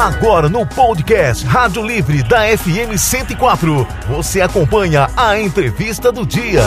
[0.00, 6.62] Agora no podcast Rádio Livre da FM 104, você acompanha a entrevista do dia.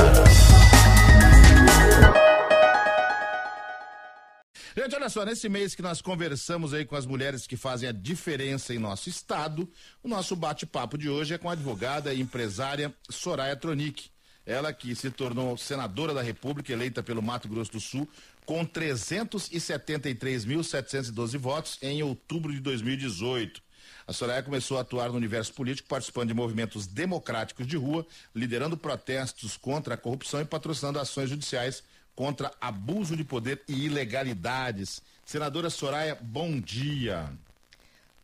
[4.78, 7.91] Gente, olha só, nesse mês que nós conversamos aí com as mulheres que fazem a
[7.91, 9.68] diferença em nosso estado,
[10.04, 14.11] o nosso bate-papo de hoje é com a advogada e empresária Soraya Tronic.
[14.45, 18.07] Ela que se tornou senadora da República, eleita pelo Mato Grosso do Sul,
[18.46, 23.61] com 373.712 votos em outubro de 2018.
[24.06, 28.75] A Soraya começou a atuar no universo político, participando de movimentos democráticos de rua, liderando
[28.75, 31.82] protestos contra a corrupção e patrocinando ações judiciais
[32.16, 35.02] contra abuso de poder e ilegalidades.
[35.25, 37.30] Senadora Soraya, bom dia.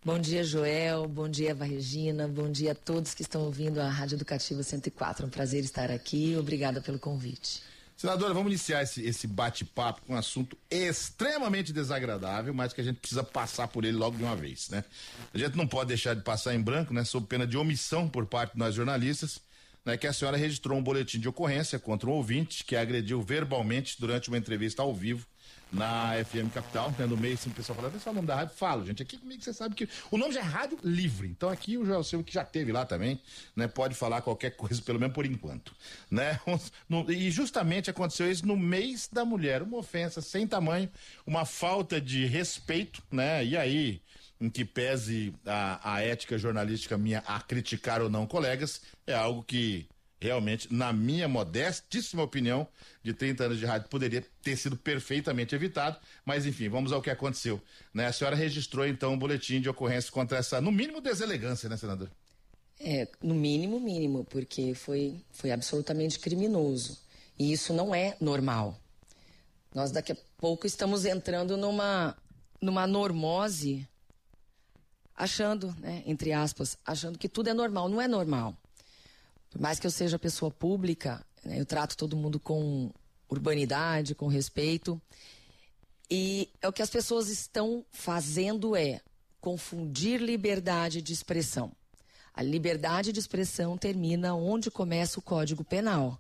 [0.04, 1.08] Bom dia, Joel.
[1.08, 2.28] Bom dia, Eva Regina.
[2.28, 5.24] Bom dia a todos que estão ouvindo a Rádio Educativa 104.
[5.24, 6.36] É um prazer estar aqui.
[6.38, 7.62] Obrigada pelo convite.
[8.00, 12.98] Senadora, vamos iniciar esse, esse bate-papo com um assunto extremamente desagradável, mas que a gente
[12.98, 14.86] precisa passar por ele logo de uma vez, né?
[15.34, 17.04] A gente não pode deixar de passar em branco, né?
[17.04, 19.42] Sob pena de omissão por parte de nós jornalistas,
[19.84, 19.98] né?
[19.98, 24.30] Que a senhora registrou um boletim de ocorrência contra um ouvinte que agrediu verbalmente durante
[24.30, 25.28] uma entrevista ao vivo
[25.72, 28.56] na FM Capital, né, no meio, assim, o pessoal fala, pessoal, o nome da rádio,
[28.56, 31.78] falo, gente, aqui comigo você sabe que o nome já é Rádio Livre, então aqui
[31.78, 33.22] o Joel Silva, que já teve lá também,
[33.56, 35.74] né, pode falar qualquer coisa, pelo menos por enquanto,
[36.10, 36.40] né,
[37.10, 40.90] e justamente aconteceu isso no mês da mulher, uma ofensa sem tamanho,
[41.26, 44.02] uma falta de respeito, né, e aí,
[44.42, 49.44] em que pese a, a ética jornalística minha a criticar ou não colegas, é algo
[49.44, 49.88] que
[50.20, 52.68] realmente, na minha modestíssima opinião,
[53.02, 57.10] de 30 anos de rádio, poderia ter sido perfeitamente evitado, mas enfim, vamos ao que
[57.10, 57.62] aconteceu.
[57.94, 58.06] Né?
[58.06, 62.10] A senhora registrou então um boletim de ocorrência contra essa, no mínimo, deselegância, né, senador?
[62.80, 66.98] É, no mínimo, mínimo, porque foi, foi absolutamente criminoso.
[67.38, 68.78] E isso não é normal.
[69.74, 72.16] Nós daqui a pouco estamos entrando numa,
[72.62, 73.88] numa normose,
[75.16, 77.88] achando, né, entre aspas, achando que tudo é normal.
[77.88, 78.58] Não é normal.
[79.50, 82.92] Por mais que eu seja pessoa pública, né, eu trato todo mundo com
[83.30, 85.02] urbanidade, com respeito.
[86.10, 89.02] E é o que as pessoas estão fazendo é
[89.40, 91.72] confundir liberdade de expressão.
[92.34, 96.20] A liberdade de expressão termina onde começa o Código Penal.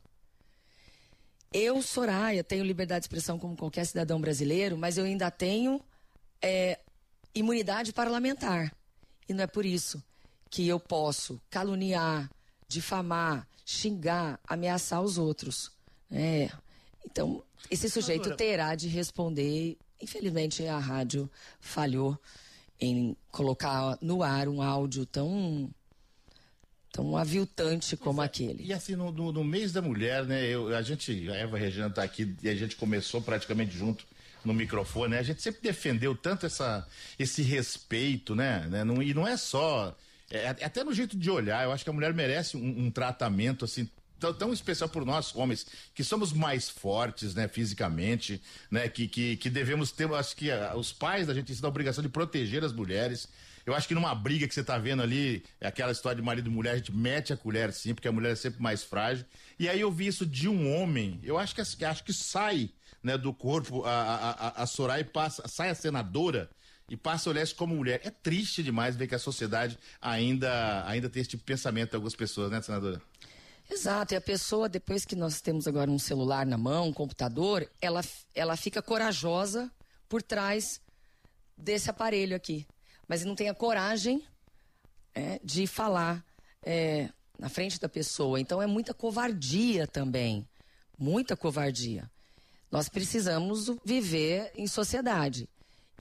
[1.52, 5.81] Eu, Soraya, tenho liberdade de expressão como qualquer cidadão brasileiro, mas eu ainda tenho
[6.42, 6.80] é,
[7.34, 8.72] imunidade parlamentar.
[9.28, 10.04] E não é por isso
[10.50, 12.30] que eu posso caluniar,
[12.69, 15.72] difamar, xingar, ameaçar os outros.
[16.09, 16.50] É.
[17.03, 19.78] Então, esse sujeito terá de responder.
[20.02, 22.18] Infelizmente, a rádio falhou
[22.80, 25.69] em colocar no ar um áudio tão
[26.91, 28.63] tão aviltante como é, aquele.
[28.63, 30.46] E assim, no, no, no, mês da mulher, né?
[30.47, 34.06] Eu, a gente, a Eva Regina está aqui e a gente começou praticamente junto
[34.44, 35.19] no microfone, né?
[35.19, 36.88] A gente sempre defendeu tanto essa,
[37.18, 38.66] esse respeito, né?
[38.69, 38.84] né?
[38.84, 39.96] Não, e não é só
[40.30, 43.66] é, até no jeito de olhar, eu acho que a mulher merece um, um tratamento
[43.66, 49.08] assim tão, tão, especial por nós, homens, que somos mais fortes, né, fisicamente, né, que,
[49.08, 52.10] que, que devemos ter, acho que uh, os pais da gente têm a obrigação de
[52.10, 53.28] proteger as mulheres.
[53.66, 56.50] Eu acho que numa briga que você tá vendo ali, é aquela história de marido
[56.50, 59.26] e mulher, a gente mete a colher sim, porque a mulher é sempre mais frágil.
[59.58, 62.70] E aí eu vi isso de um homem, eu acho que acho que sai,
[63.02, 66.50] né, do corpo a, a, a, a Soraya passa, sai a senadora
[66.90, 68.02] e passa a olhar isso como mulher.
[68.04, 71.96] É triste demais ver que a sociedade ainda, ainda tem esse tipo de pensamento de
[71.96, 73.02] algumas pessoas, né, senadora?
[73.70, 77.70] Exato, e a pessoa, depois que nós temos agora um celular na mão, um computador,
[77.80, 78.02] ela,
[78.34, 79.72] ela fica corajosa
[80.08, 80.82] por trás
[81.56, 82.66] desse aparelho aqui.
[83.08, 84.24] Mas não tem a coragem
[85.14, 86.26] é, de falar
[86.64, 88.40] é, na frente da pessoa.
[88.40, 90.48] Então é muita covardia também.
[90.98, 92.10] Muita covardia.
[92.72, 95.48] Nós precisamos viver em sociedade.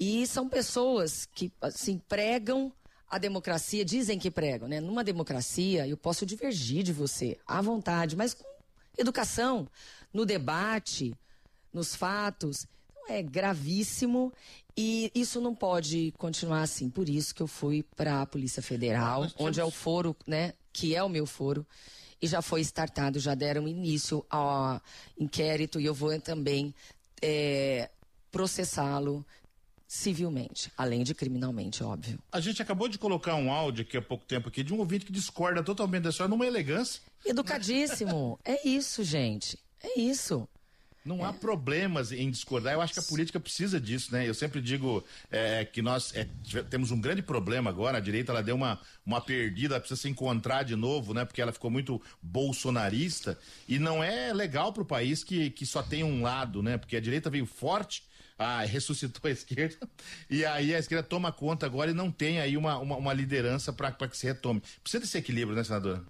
[0.01, 2.73] E são pessoas que, assim, pregam
[3.11, 4.81] a democracia, dizem que pregam, né?
[4.81, 8.45] Numa democracia, eu posso divergir de você, à vontade, mas com
[8.97, 9.67] educação,
[10.13, 11.15] no debate,
[11.73, 12.67] nos fatos.
[12.91, 14.33] Então, é gravíssimo
[14.77, 16.91] e isso não pode continuar assim.
[16.91, 20.53] Por isso que eu fui para a Polícia Federal, ah, onde é o foro, né?
[20.73, 21.67] Que é o meu foro.
[22.21, 24.81] E já foi startado, já deram início ao
[25.19, 26.75] inquérito e eu vou também
[27.23, 27.91] é,
[28.31, 29.25] processá-lo
[29.89, 32.19] civilmente, além de criminalmente, óbvio.
[32.31, 35.07] A gente acabou de colocar um áudio aqui há pouco tempo aqui de um ouvinte
[35.07, 37.01] que discorda totalmente da senhora numa elegância.
[37.25, 38.39] Educadíssimo.
[38.45, 39.59] é isso, gente.
[39.83, 40.47] É isso.
[41.05, 41.31] Não é.
[41.31, 42.75] há problemas em discordar.
[42.75, 44.29] Eu acho que a política precisa disso, né?
[44.29, 46.29] Eu sempre digo é, que nós é,
[46.69, 47.97] temos um grande problema agora.
[47.97, 51.25] A direita ela deu uma, uma perdida, ela precisa se encontrar de novo, né?
[51.25, 53.39] Porque ela ficou muito bolsonarista.
[53.67, 56.77] E não é legal para o país que, que só tem um lado, né?
[56.77, 58.03] Porque a direita veio forte
[58.39, 59.89] ah, ressuscitou a esquerda,
[60.31, 63.73] e aí a esquerda toma conta agora e não tem aí uma, uma, uma liderança
[63.73, 64.63] para que se retome.
[64.83, 66.05] Precisa desse equilíbrio, né, senadora?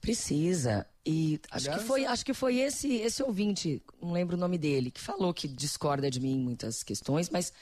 [0.00, 0.86] Precisa.
[1.04, 4.90] E acho que foi, acho que foi esse, esse ouvinte, não lembro o nome dele,
[4.90, 7.52] que falou que discorda de mim em muitas questões, mas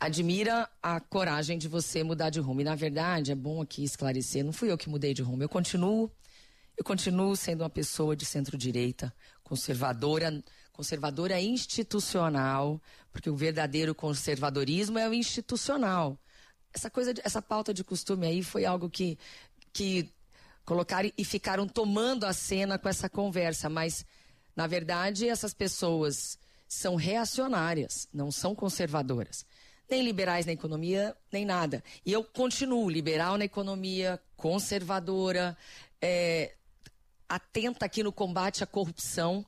[0.00, 2.60] admira a coragem de você mudar de rumo.
[2.60, 5.48] E na verdade, é bom aqui esclarecer, não fui eu que mudei de rumo, eu
[5.48, 6.10] continuo
[6.78, 9.12] eu continuo sendo uma pessoa de centro-direita,
[9.42, 10.40] conservadora,
[10.78, 12.80] conservadora institucional,
[13.10, 16.16] porque o verdadeiro conservadorismo é o institucional.
[16.72, 19.18] Essa coisa, essa pauta de costume aí foi algo que,
[19.72, 20.08] que
[20.64, 24.06] colocaram e ficaram tomando a cena com essa conversa, mas
[24.54, 26.38] na verdade essas pessoas
[26.68, 29.44] são reacionárias, não são conservadoras.
[29.90, 31.82] Nem liberais na economia, nem nada.
[32.06, 35.58] E eu continuo liberal na economia, conservadora,
[36.00, 36.54] é,
[37.28, 39.44] atenta aqui no combate à corrupção.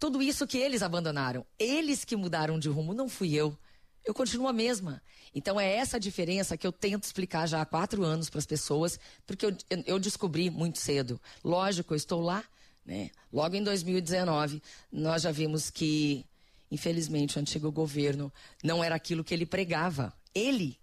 [0.00, 1.44] Tudo isso que eles abandonaram.
[1.58, 3.56] Eles que mudaram de rumo, não fui eu.
[4.02, 5.02] Eu continuo a mesma.
[5.34, 8.98] Então é essa diferença que eu tento explicar já há quatro anos para as pessoas,
[9.26, 9.54] porque eu,
[9.86, 11.20] eu, descobri muito cedo.
[11.44, 12.42] Lógico, eu estou lá,
[12.84, 13.10] né?
[13.30, 16.24] Logo em 2019, nós já vimos que,
[16.70, 18.32] infelizmente, o antigo governo
[18.64, 20.14] não era aquilo que ele pregava.
[20.34, 20.78] Ele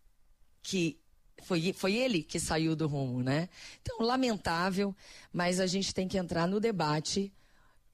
[0.61, 0.99] que
[1.41, 3.49] foi, foi ele que saiu do rumo, né?
[3.81, 4.95] Então, lamentável,
[5.33, 7.33] mas a gente tem que entrar no debate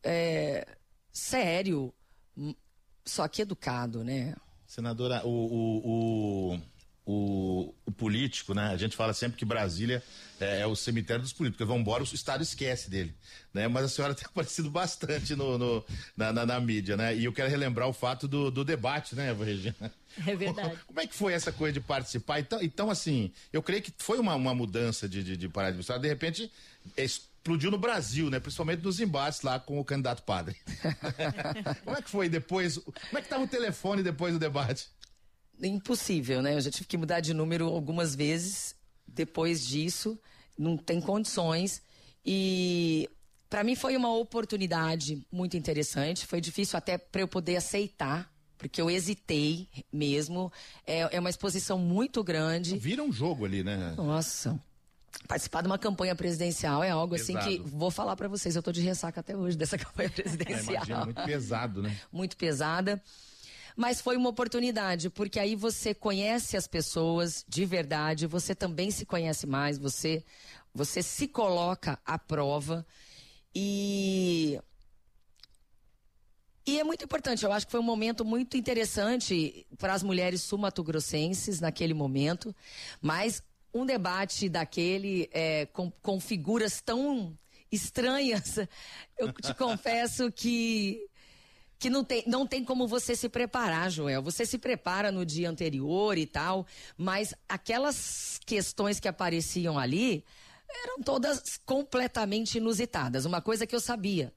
[0.03, 0.67] é,
[1.13, 1.93] sério,
[3.05, 4.35] só que educado, né?
[4.65, 6.61] Senadora, o, o, o,
[7.05, 8.69] o, o político, né?
[8.69, 10.01] A gente fala sempre que Brasília
[10.39, 13.13] é, é o cemitério dos políticos, vão embora, o Estado esquece dele,
[13.53, 13.67] né?
[13.67, 15.85] Mas a senhora tem aparecido bastante no, no
[16.17, 17.15] na, na, na, mídia, né?
[17.15, 19.93] E eu quero relembrar o fato do, do debate, né, Regina?
[20.25, 20.75] É verdade.
[20.87, 22.39] Como é que foi essa coisa de participar?
[22.39, 25.99] Então, então assim, eu creio que foi uma, uma mudança de, de, de paradigma.
[25.99, 26.51] De repente,
[27.43, 28.39] explodiu no Brasil, né?
[28.39, 30.55] Principalmente nos embates lá com o candidato padre.
[31.83, 32.77] como é que foi depois?
[32.77, 34.87] Como é que estava o telefone depois do debate?
[35.61, 36.55] impossível, né?
[36.55, 38.75] Eu já tive que mudar de número algumas vezes
[39.07, 40.19] depois disso,
[40.57, 41.81] não tem condições.
[42.25, 43.09] E
[43.49, 46.25] para mim foi uma oportunidade muito interessante.
[46.25, 50.51] Foi difícil até para eu poder aceitar, porque eu hesitei mesmo.
[50.87, 52.77] É, é uma exposição muito grande.
[52.77, 53.93] Vira um jogo ali, né?
[53.95, 54.59] Nossa.
[55.27, 57.39] Participar de uma campanha presidencial é algo pesado.
[57.39, 60.83] assim que vou falar para vocês, eu tô de ressaca até hoje dessa campanha presidencial.
[60.83, 61.97] É, imagina, muito pesado, né?
[62.11, 63.01] muito pesada.
[63.75, 69.05] Mas foi uma oportunidade, porque aí você conhece as pessoas de verdade, você também se
[69.05, 70.23] conhece mais, você,
[70.73, 72.85] você se coloca à prova.
[73.55, 74.59] E
[76.65, 80.41] e é muito importante, eu acho que foi um momento muito interessante para as mulheres
[80.41, 82.55] sumatogrossenses naquele momento,
[83.01, 87.37] mas um debate daquele é, com, com figuras tão
[87.71, 88.57] estranhas,
[89.17, 91.09] eu te confesso que
[91.79, 94.21] que não tem, não tem como você se preparar, Joel.
[94.21, 96.65] Você se prepara no dia anterior e tal,
[96.97, 100.23] mas aquelas questões que apareciam ali
[100.69, 103.25] eram todas completamente inusitadas.
[103.25, 104.33] Uma coisa que eu sabia,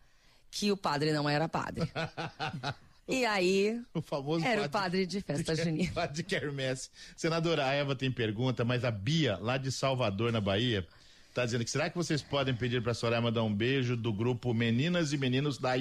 [0.51, 1.89] que o padre não era padre.
[3.09, 5.93] E aí, o famoso era padre, o padre de festa de, junina.
[5.93, 6.91] Padre de quermesse.
[7.17, 10.87] Senadora, a Eva tem pergunta, mas a Bia, lá de Salvador, na Bahia,
[11.33, 14.13] tá dizendo que será que vocês podem pedir para a Soraya mandar um beijo do
[14.13, 15.75] grupo Meninas e Meninos da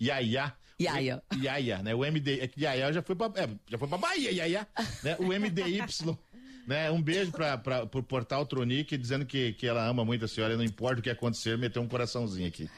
[0.00, 1.22] Iaiá Iaia.
[1.40, 1.94] Iaia, né?
[1.94, 4.66] O MD, é que Iaia já foi pra, é, já foi pra Bahia, Iaia,
[5.02, 5.16] né?
[5.18, 5.82] O MDY,
[6.66, 6.90] né?
[6.90, 10.56] Um beijo pra, pra, pro Portal Tronic, dizendo que, que ela ama muito a senhora,
[10.56, 12.68] não importa o que acontecer, meteu um coraçãozinho aqui.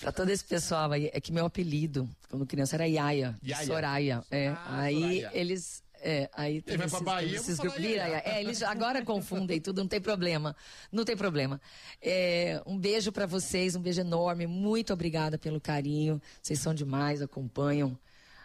[0.00, 3.66] Pra todo esse pessoal aí, é que meu apelido, quando criança, era Iaia, Iaia.
[3.66, 4.24] Soraya.
[4.30, 5.30] É, ah, aí Soraya.
[5.34, 7.84] eles é, aí tem Ele esses, Bahia, esses grupos.
[7.84, 10.56] É, eles agora confundem tudo, não tem problema.
[10.90, 11.60] Não tem problema.
[12.00, 14.46] É, um beijo para vocês, um beijo enorme.
[14.46, 16.20] Muito obrigada pelo carinho.
[16.40, 17.98] Vocês são demais, acompanham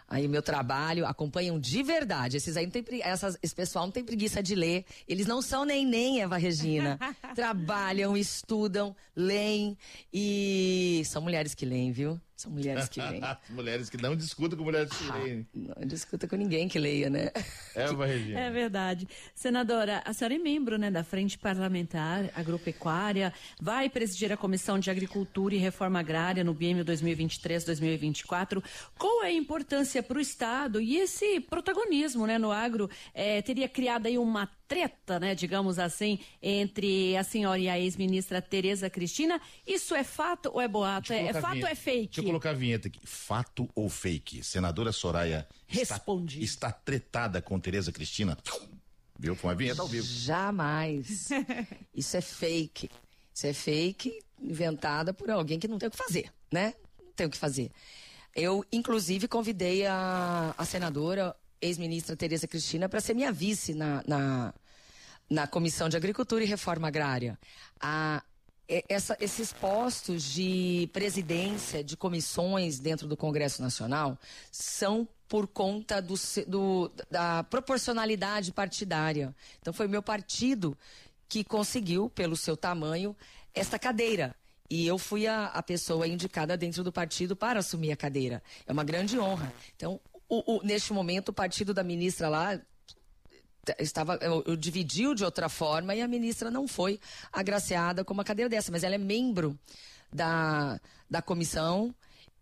[0.08, 2.36] aí o meu trabalho, acompanham de verdade.
[2.36, 4.84] Esses aí não tem essas, esse pessoal não tem preguiça de ler.
[5.08, 6.98] Eles não são nem nem Eva Regina.
[7.34, 9.76] Trabalham, estudam, leem
[10.12, 12.20] e são mulheres que leem, viu?
[12.36, 13.22] São mulheres que leem.
[13.48, 15.46] mulheres que não discutem com mulheres que ah, leem.
[15.54, 17.30] Não discuta com ninguém que leia, né?
[17.74, 18.40] É, Regina.
[18.40, 19.08] É verdade.
[19.34, 24.90] Senadora, a senhora é membro né, da Frente Parlamentar Agropecuária, vai presidir a Comissão de
[24.90, 28.62] Agricultura e Reforma Agrária no biênio 2023-2024.
[28.98, 32.90] Qual é a importância para o Estado e esse protagonismo né, no agro?
[33.14, 38.42] É, teria criado aí uma treta, né, digamos assim, entre a senhora e a ex-ministra
[38.42, 39.40] Tereza Cristina.
[39.66, 41.12] Isso é fato ou é boato?
[41.12, 42.06] É, é fato ou é fake?
[42.06, 43.00] Deixa eu colocar a vinheta aqui.
[43.04, 44.42] Fato ou fake?
[44.42, 46.42] Senadora Soraya Respondi.
[46.42, 48.36] Está, está tretada com Tereza Cristina?
[49.18, 49.34] Viu?
[49.34, 50.06] Foi uma vinheta ao vivo.
[50.06, 51.28] Jamais.
[51.94, 52.90] Isso é fake.
[53.34, 56.74] Isso é fake inventada por alguém que não tem o que fazer, né?
[57.02, 57.70] Não tem o que fazer.
[58.34, 64.54] Eu, inclusive, convidei a, a senadora ex-ministra Tereza Cristina para ser minha vice na, na,
[65.28, 67.38] na Comissão de Agricultura e Reforma Agrária.
[67.80, 68.22] A,
[68.88, 74.18] essa, esses postos de presidência de comissões dentro do Congresso Nacional
[74.50, 76.14] são por conta do,
[76.46, 79.34] do, da proporcionalidade partidária.
[79.60, 80.76] Então, foi meu partido
[81.28, 83.16] que conseguiu, pelo seu tamanho,
[83.54, 84.34] esta cadeira.
[84.68, 88.42] E eu fui a, a pessoa indicada dentro do partido para assumir a cadeira.
[88.66, 89.52] É uma grande honra.
[89.76, 92.60] Então, o, o, neste momento, o partido da ministra lá
[93.78, 97.00] estava eu, eu dividiu de outra forma e a ministra não foi
[97.32, 99.58] agraciada com uma cadeira dessa, mas ela é membro
[100.12, 100.80] da,
[101.10, 101.94] da comissão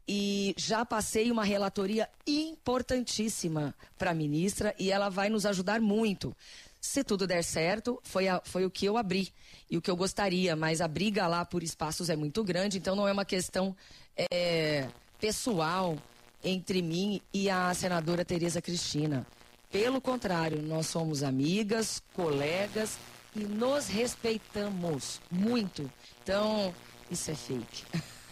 [0.06, 6.36] e já passei uma relatoria importantíssima para a ministra e ela vai nos ajudar muito.
[6.80, 9.32] Se tudo der certo, foi, a, foi o que eu abri
[9.70, 12.94] e o que eu gostaria, mas a briga lá por espaços é muito grande, então
[12.94, 13.74] não é uma questão
[14.30, 14.86] é,
[15.18, 15.96] pessoal
[16.44, 19.26] entre mim e a senadora Tereza Cristina.
[19.72, 22.98] Pelo contrário, nós somos amigas, colegas
[23.34, 25.90] e nos respeitamos muito.
[26.22, 26.72] Então,
[27.10, 27.84] isso é fake.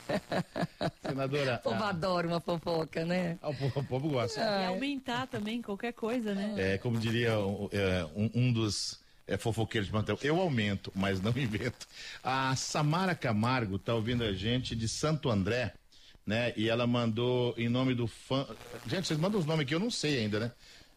[1.02, 1.60] Senadora.
[1.64, 1.88] O povo a...
[1.88, 3.38] adora uma fofoca, né?
[3.40, 4.40] Ah, o, povo, o povo gosta.
[4.40, 6.54] E aumentar também qualquer coisa, né?
[6.56, 11.32] É, como diria é, um, um dos é, fofoqueiros de Mantel, eu aumento, mas não
[11.36, 11.86] invento.
[12.22, 15.72] A Samara Camargo está ouvindo a gente de Santo André,
[16.26, 16.52] né?
[16.56, 18.46] E ela mandou em nome do fã.
[18.86, 20.52] Gente, vocês mandam os nomes que eu não sei ainda, né?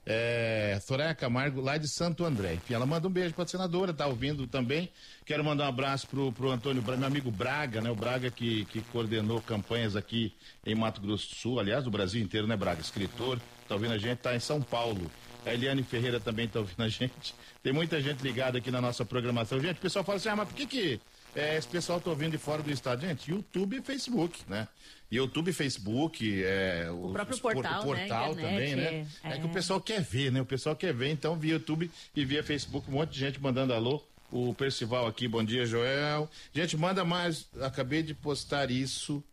[0.05, 2.53] é, Soraya Camargo, lá de Santo André.
[2.53, 4.89] Enfim, ela manda um beijo para a senadora, tá ouvindo também.
[5.25, 7.89] Quero mandar um abraço pro, pro Antônio, meu amigo Braga, né?
[7.89, 10.33] O Braga que, que coordenou campanhas aqui
[10.65, 12.81] em Mato Grosso do Sul, aliás, do Brasil inteiro, né, Braga?
[12.81, 15.09] Escritor, tá ouvindo a gente, tá em São Paulo.
[15.43, 17.33] A Eliane Ferreira também tá ouvindo a gente.
[17.63, 19.59] Tem muita gente ligada aqui na nossa programação.
[19.59, 21.01] Gente, o pessoal fala assim, ah, mas por que que
[21.35, 23.01] é, esse pessoal tá ouvindo de fora do estado?
[23.01, 24.67] Gente, YouTube e Facebook, né?
[25.11, 28.41] YouTube, Facebook, é, o, próprio portal, o portal né?
[28.41, 29.07] também, né?
[29.23, 29.33] É.
[29.33, 29.37] é.
[29.39, 30.41] que o pessoal quer ver, né?
[30.41, 33.73] O pessoal quer ver, então via YouTube e via Facebook, um monte de gente mandando
[33.73, 34.01] alô.
[34.31, 36.29] O Percival aqui, bom dia, Joel.
[36.51, 37.47] Gente, manda mais.
[37.61, 39.23] Acabei de postar isso,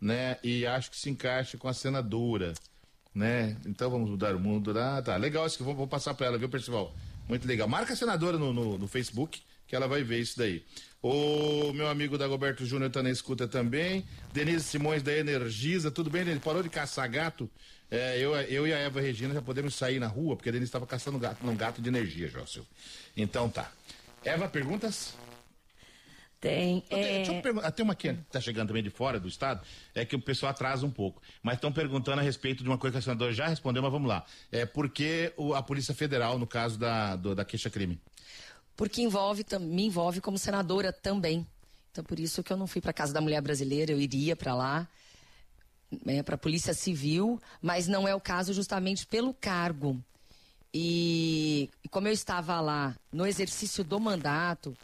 [0.00, 0.36] né?
[0.42, 2.52] E acho que se encaixa com a senadora,
[3.14, 3.56] né?
[3.64, 4.78] Então vamos mudar o mundo.
[4.78, 5.16] Ah, tá.
[5.16, 6.94] Legal isso que vou, vou passar para ela, viu, Percival?
[7.26, 7.66] Muito legal.
[7.66, 10.62] Marca a senadora no, no, no Facebook, que ela vai ver isso daí.
[11.02, 14.06] O meu amigo Dagoberto Júnior está na escuta também.
[14.32, 16.40] Denise Simões da Energisa, tudo bem, Denise?
[16.40, 17.50] Parou de caçar gato?
[17.90, 20.68] É, eu, eu e a Eva Regina já podemos sair na rua, porque a Denise
[20.68, 22.64] estava caçando gato num gato de energia, Jócio.
[23.16, 23.72] Então tá.
[24.24, 25.16] Eva, perguntas?
[26.40, 26.84] Tem.
[26.88, 27.16] É...
[27.16, 27.72] Deixa eu perguntar.
[27.72, 29.60] Tem uma que está chegando também de fora do estado,
[29.96, 31.20] é que o pessoal atrasa um pouco.
[31.42, 34.08] Mas estão perguntando a respeito de uma coisa que a senadora já respondeu, mas vamos
[34.08, 34.24] lá.
[34.52, 38.00] É por que o, a Polícia Federal, no caso da, do, da queixa-crime?
[38.76, 41.46] Porque envolve, me envolve como senadora também.
[41.90, 44.34] Então, por isso que eu não fui para a Casa da Mulher Brasileira, eu iria
[44.34, 44.88] para lá,
[46.04, 50.02] né, para a Polícia Civil, mas não é o caso justamente pelo cargo.
[50.72, 54.74] E, como eu estava lá no exercício do mandato,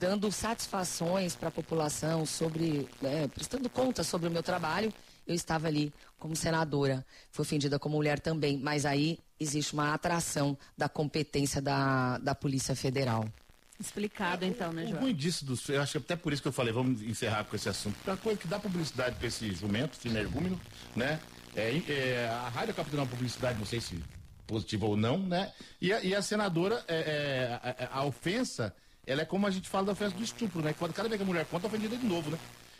[0.00, 4.92] dando satisfações para a população sobre, né, prestando conta sobre o meu trabalho,
[5.28, 7.04] eu estava ali como senadora.
[7.30, 12.74] Fui ofendida como mulher também, mas aí existe uma atração da competência da, da Polícia
[12.74, 13.28] Federal.
[13.78, 14.96] Explicado é, então, né, João?
[14.96, 17.44] O ruim disso, dos, eu acho que até por isso que eu falei, vamos encerrar
[17.44, 17.94] com esse assunto.
[17.94, 20.60] Porque uma coisa que dá publicidade para esse jumento, esse energúmeno,
[20.96, 21.20] né?
[21.54, 24.02] É, é, a rádio acaba tendo uma publicidade, não sei se
[24.46, 25.52] positiva ou não, né?
[25.80, 28.74] E a, e a senadora, é, é a, a, ofensa,
[29.06, 30.74] ela é como a gente fala da ofensa do estupro, né?
[30.76, 32.38] Quando cada vez que a mulher conta, é ofendida de novo, né?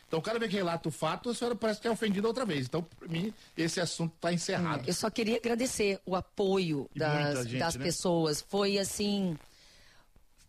[0.08, 2.66] Então, cada vez que relata o fato, a senhora parece que é ofendida outra vez.
[2.66, 4.88] Então, para mim, esse assunto está encerrado.
[4.88, 7.84] Eu só queria agradecer o apoio das, gente, das né?
[7.84, 8.40] pessoas.
[8.40, 9.36] Foi assim.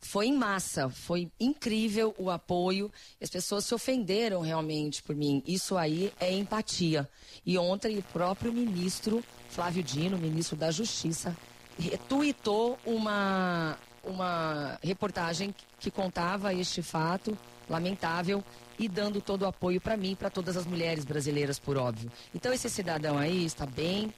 [0.02, 2.90] Foi em massa, foi incrível o apoio.
[3.22, 5.44] As pessoas se ofenderam realmente por mim.
[5.46, 7.08] Isso aí é empatia.
[7.46, 11.36] E ontem o próprio ministro Flávio Dino, ministro da Justiça,
[11.78, 17.38] retuitou uma, uma reportagem que contava este fato
[17.70, 18.44] lamentável
[18.78, 22.12] e dando todo o apoio para mim, para todas as mulheres brasileiras, por óbvio.
[22.34, 24.14] Então esse cidadão aí está bem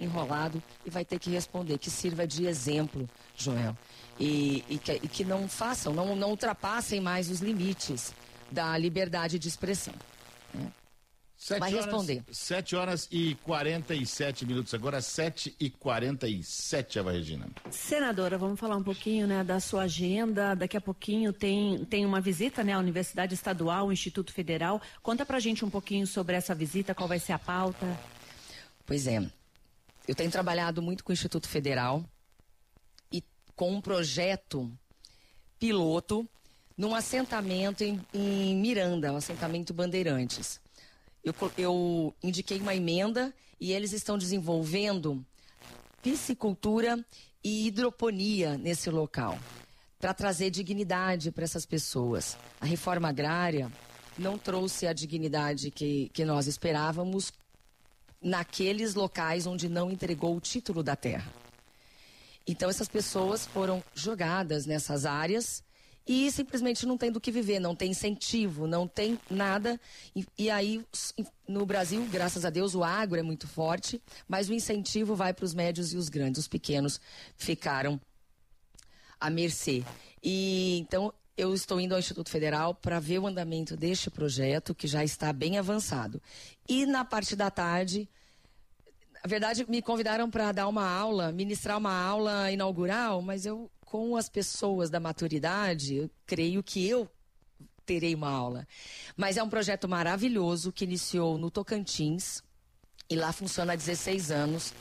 [0.00, 3.76] enrolado e vai ter que responder, que sirva de exemplo, Joel.
[4.18, 8.14] E, e, que, e que, não façam, não, não ultrapassem mais os limites
[8.50, 9.94] da liberdade de expressão.
[10.52, 10.70] Né?
[11.36, 12.24] Sete Vai horas, responder.
[12.30, 17.48] 7 horas e 47 minutos, agora 7 e 47, Eva Regina.
[17.70, 20.54] Senadora, vamos falar um pouquinho né, da sua agenda.
[20.54, 24.80] Daqui a pouquinho tem, tem uma visita né, à Universidade Estadual, Instituto Federal.
[25.02, 27.98] Conta pra gente um pouquinho sobre essa visita, qual vai ser a pauta.
[28.86, 29.22] Pois é.
[30.06, 32.04] Eu tenho trabalhado muito com o Instituto Federal
[33.10, 33.22] e
[33.56, 34.70] com um projeto
[35.58, 36.28] piloto
[36.76, 40.63] num assentamento em, em Miranda, um assentamento Bandeirantes
[41.24, 45.24] eu, eu indiquei uma emenda e eles estão desenvolvendo
[46.02, 47.02] piscicultura
[47.42, 49.38] e hidroponia nesse local,
[49.98, 52.36] para trazer dignidade para essas pessoas.
[52.60, 53.72] A reforma agrária
[54.18, 57.32] não trouxe a dignidade que, que nós esperávamos
[58.20, 61.32] naqueles locais onde não entregou o título da terra.
[62.46, 65.62] Então, essas pessoas foram jogadas nessas áreas
[66.06, 69.80] e simplesmente não tem do que viver, não tem incentivo, não tem nada.
[70.14, 70.84] E, e, aí,
[71.48, 75.44] no Brasil, graças a Deus, o agro é muito forte, mas o incentivo vai para
[75.44, 76.40] os médios e os grandes.
[76.40, 77.00] Os pequenos
[77.36, 77.98] ficaram
[79.18, 79.82] à mercê.
[80.22, 84.86] E então eu estou indo ao Instituto Federal para ver o andamento deste projeto, que
[84.86, 86.20] já está bem avançado.
[86.68, 88.08] E na parte da tarde,
[89.24, 94.16] na verdade, me convidaram para dar uma aula, ministrar uma aula inaugural, mas eu com
[94.16, 97.08] as pessoas da maturidade, eu creio que eu
[97.86, 98.66] terei uma aula.
[99.16, 102.42] Mas é um projeto maravilhoso que iniciou no Tocantins
[103.08, 104.74] e lá funciona há 16 anos.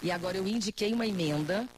[0.00, 1.68] E agora eu indiquei uma emenda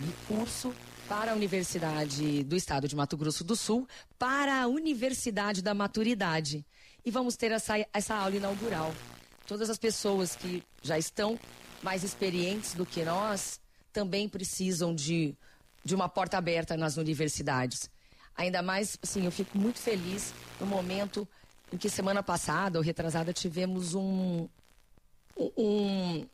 [0.00, 0.74] de curso
[1.08, 3.86] para a Universidade do Estado de Mato Grosso do Sul,
[4.18, 6.66] para a Universidade da Maturidade.
[7.04, 8.92] E vamos ter essa, essa aula inaugural.
[9.46, 11.38] Todas as pessoas que já estão
[11.84, 13.60] mais experientes do que nós
[13.92, 15.36] também precisam de
[15.86, 17.88] de uma porta aberta nas universidades.
[18.36, 21.26] Ainda mais, assim, eu fico muito feliz no momento
[21.72, 24.48] em que semana passada ou retrasada tivemos um,
[25.56, 26.26] um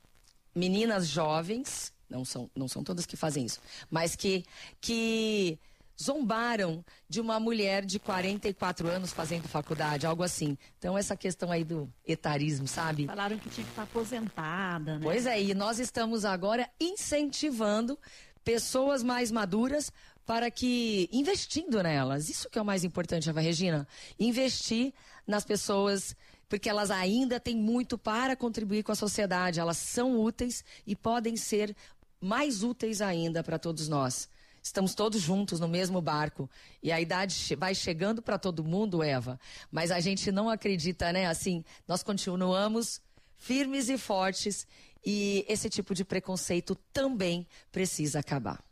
[0.55, 4.45] meninas jovens, não são, não são todas que fazem isso, mas que,
[4.81, 5.59] que
[6.03, 10.57] zombaram de uma mulher de 44 anos fazendo faculdade, algo assim.
[10.79, 13.07] Então, essa questão aí do etarismo, sabe?
[13.07, 15.01] Falaram que tinha que estar aposentada, né?
[15.03, 17.99] Pois é, e nós estamos agora incentivando
[18.45, 19.93] pessoas mais maduras
[20.25, 23.87] para que investindo nelas, isso que é o mais importante, Eva Regina,
[24.19, 24.93] investir
[25.27, 26.17] nas pessoas
[26.49, 31.35] porque elas ainda têm muito para contribuir com a sociedade, elas são úteis e podem
[31.35, 31.75] ser
[32.21, 34.29] mais úteis ainda para todos nós.
[34.63, 36.49] Estamos todos juntos no mesmo barco
[36.83, 41.27] e a idade vai chegando para todo mundo, Eva, mas a gente não acredita, né?
[41.27, 43.01] Assim, nós continuamos
[43.39, 44.67] firmes e fortes
[45.05, 48.63] e esse tipo de preconceito também precisa acabar.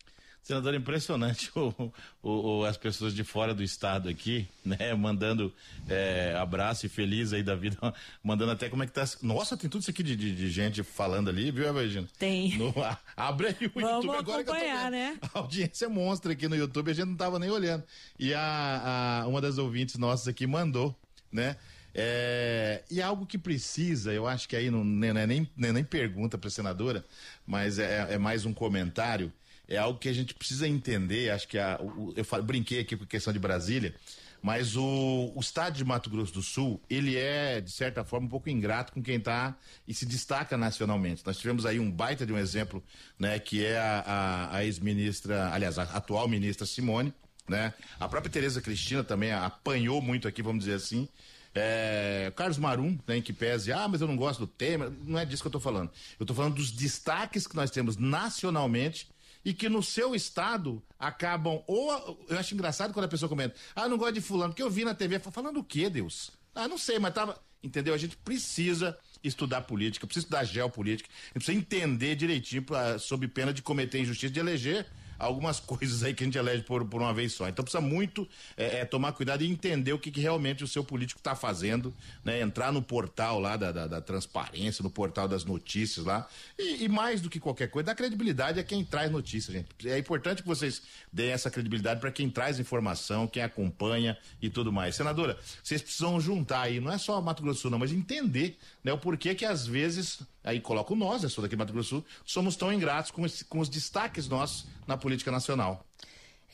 [0.42, 4.94] Senador, impressionante o, o, o, as pessoas de fora do estado aqui, né?
[4.94, 5.52] Mandando
[5.88, 7.76] é, abraço e feliz aí da vida,
[8.24, 9.04] mandando até como é que tá.
[9.22, 12.08] Nossa, tem tudo isso aqui de, de, de gente falando ali, viu, Regina?
[12.18, 12.56] Tem.
[12.56, 12.72] No,
[13.16, 14.90] abre aí o Vamos YouTube agora que eu tô vendo.
[14.90, 15.18] né?
[15.22, 17.84] A audiência é monstra aqui no YouTube, a gente não tava nem olhando.
[18.18, 20.98] E a, a uma das ouvintes nossas aqui mandou,
[21.30, 21.56] né?
[21.94, 25.84] É, e algo que precisa, eu acho que aí não, não é nem, nem, nem
[25.84, 27.04] pergunta para a senadora,
[27.46, 29.32] mas é, é, mais um comentário.
[29.68, 31.30] É algo que a gente precisa entender.
[31.30, 33.94] Acho que a, o, eu falo, brinquei aqui com a questão de Brasília,
[34.42, 38.30] mas o, o estado de Mato Grosso do Sul, ele é, de certa forma, um
[38.30, 41.22] pouco ingrato com quem está e se destaca nacionalmente.
[41.24, 42.82] Nós tivemos aí um baita de um exemplo,
[43.18, 47.12] né, que é a, a, a ex-ministra, aliás, a atual ministra Simone,
[47.48, 47.74] né?
[47.98, 51.08] A própria Tereza Cristina também apanhou muito aqui, vamos dizer assim.
[51.54, 55.24] É, Carlos Marum, né, que pese, ah, mas eu não gosto do tema, não é
[55.24, 55.90] disso que eu estou falando.
[56.18, 59.08] Eu estou falando dos destaques que nós temos nacionalmente
[59.44, 61.62] e que no seu estado acabam.
[61.66, 64.70] Ou eu acho engraçado quando a pessoa comenta, ah, não gosto de fulano, porque eu
[64.70, 66.30] vi na TV, falando o quê, Deus?
[66.54, 67.40] Ah, não sei, mas tava.
[67.62, 67.92] Entendeu?
[67.92, 73.60] A gente precisa estudar política, precisa estudar geopolítica, precisa entender direitinho, pra, sob pena de
[73.60, 74.86] cometer injustiça, de eleger
[75.20, 77.48] algumas coisas aí que a gente elege por, por uma vez só.
[77.48, 80.82] Então precisa muito é, é, tomar cuidado e entender o que, que realmente o seu
[80.82, 82.40] político está fazendo, né?
[82.40, 86.26] Entrar no portal lá da, da, da, transparência, no portal das notícias lá.
[86.58, 89.88] E, e, mais do que qualquer coisa, dar credibilidade a quem traz notícias, gente.
[89.88, 94.72] É importante que vocês deem essa credibilidade para quem traz informação, quem acompanha e tudo
[94.72, 94.96] mais.
[94.96, 98.98] Senadora, vocês precisam juntar aí, não é só Mato Grosso não, mas entender né, o
[98.98, 102.04] porquê que às vezes, aí coloco nós, eu sou daqui do Mato Grosso do Sul,
[102.24, 105.86] somos tão ingratos com, esse, com os destaques nossos na política nacional.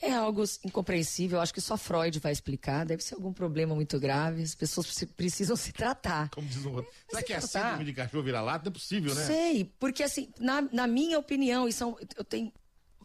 [0.01, 2.85] É algo incompreensível, acho que só Freud vai explicar.
[2.85, 6.29] Deve ser algum problema muito grave, as pessoas precisam se tratar.
[6.31, 6.92] Como diz o outro.
[7.09, 8.64] Será que é síndrome de cachorro vira-lata?
[8.66, 9.25] Não é possível, né?
[9.25, 12.53] Sei, porque assim, na, na minha opinião, e são, eu tenho.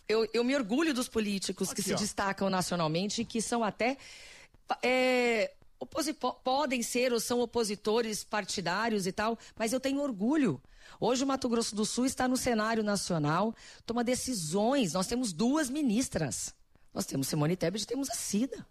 [0.08, 1.98] Eu, eu me orgulho dos políticos Aqui, que se ó.
[1.98, 3.98] destacam nacionalmente e que são até.
[4.84, 5.54] É,
[6.44, 10.62] podem ser ou são opositores partidários e tal, mas eu tenho orgulho.
[11.00, 14.94] Hoje o Mato Grosso do Sul está no cenário nacional, toma decisões.
[14.94, 16.54] Nós temos duas ministras.
[16.94, 18.66] Nós temos Simone Tebet e temos a Cida.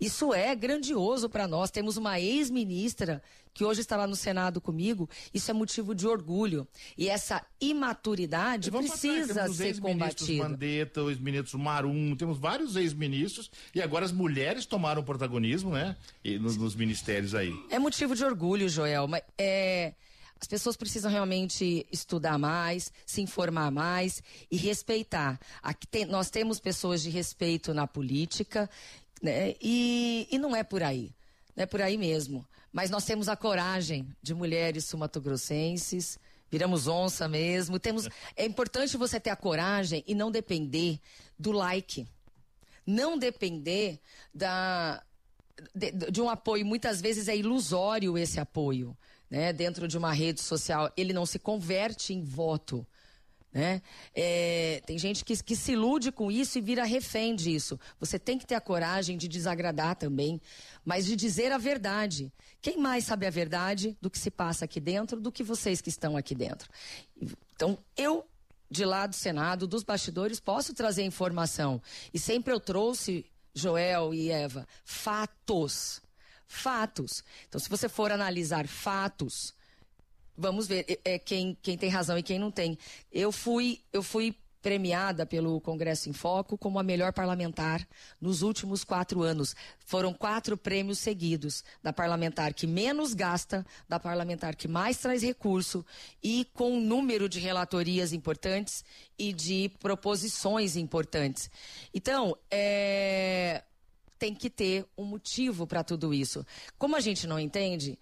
[0.00, 1.70] Isso é grandioso para nós.
[1.70, 3.22] Temos uma ex-ministra
[3.54, 5.08] que hoje está lá no Senado comigo.
[5.32, 6.66] Isso é motivo de orgulho.
[6.96, 10.48] E essa imaturidade precisa ser combatida.
[10.48, 15.96] Mandetta, o ex-ministro Marum, temos vários ex-ministros e agora as mulheres tomaram protagonismo, né?
[16.24, 17.52] E nos, nos, ministérios aí.
[17.70, 19.06] É motivo de orgulho, Joel.
[19.06, 19.92] Mas é
[20.42, 25.38] as pessoas precisam realmente estudar mais, se informar mais e respeitar.
[25.62, 28.68] Aqui tem, nós temos pessoas de respeito na política
[29.22, 29.54] né?
[29.62, 31.14] e, e não é por aí.
[31.54, 32.44] Não é por aí mesmo.
[32.72, 36.18] Mas nós temos a coragem de mulheres sumatogrossenses,
[36.50, 37.78] viramos onça mesmo.
[37.78, 40.98] Temos, é importante você ter a coragem e não depender
[41.38, 42.04] do like.
[42.84, 44.00] Não depender
[44.34, 45.04] da,
[45.72, 46.66] de, de, um apoio.
[46.66, 48.96] Muitas vezes é ilusório esse apoio.
[49.32, 49.50] Né?
[49.50, 52.86] Dentro de uma rede social, ele não se converte em voto.
[53.50, 53.80] Né?
[54.14, 57.80] É, tem gente que, que se ilude com isso e vira refém disso.
[57.98, 60.38] Você tem que ter a coragem de desagradar também,
[60.84, 62.30] mas de dizer a verdade.
[62.60, 65.88] Quem mais sabe a verdade do que se passa aqui dentro do que vocês que
[65.88, 66.68] estão aqui dentro?
[67.54, 68.26] Então, eu,
[68.70, 71.80] de lá do Senado, dos bastidores, posso trazer informação.
[72.12, 76.02] E sempre eu trouxe, Joel e Eva, fatos.
[76.52, 77.24] Fatos.
[77.48, 79.54] Então, se você for analisar fatos
[80.36, 82.78] vamos ver é, é, quem, quem tem razão e quem não tem.
[83.12, 87.86] Eu fui, eu fui premiada pelo Congresso em Foco como a melhor parlamentar
[88.20, 89.56] nos últimos quatro anos.
[89.78, 95.84] Foram quatro prêmios seguidos da parlamentar que menos gasta, da parlamentar que mais traz recurso
[96.22, 98.84] e com um número de relatorias importantes
[99.18, 101.50] e de proposições importantes.
[101.92, 103.64] Então, é,
[104.22, 106.46] tem que ter um motivo para tudo isso.
[106.78, 107.98] Como a gente não entende,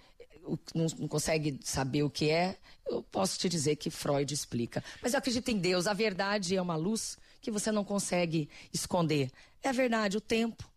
[0.75, 4.85] não, não, consegue saber o que é, eu posso te dizer que Freud explica.
[5.01, 5.87] Mas eu acredito em Deus.
[5.87, 9.31] A verdade é uma luz que você não consegue esconder.
[9.63, 10.71] É a verdade, o tempo.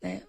[0.00, 0.22] Né?